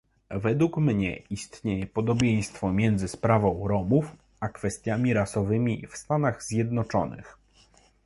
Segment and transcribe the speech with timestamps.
[0.35, 7.37] Według mnie istnieje podobieństwo między sprawą Romów a kwestiami rasowymi w Stanach Zjednoczonych